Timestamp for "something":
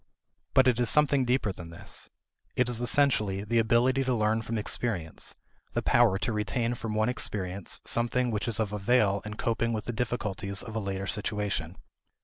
0.89-1.25, 7.85-8.31